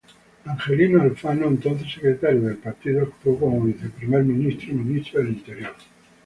Angelino 0.47 1.03
Alfano, 1.03 1.45
entonces 1.45 1.93
secretario 1.93 2.41
del 2.41 2.57
partido, 2.57 3.03
actuó 3.03 3.37
como 3.37 3.61
Viceprimer 3.61 4.23
Ministro 4.23 4.69
y 4.71 4.73
Ministro 4.73 5.19
del 5.19 5.29
Interior. 5.33 5.73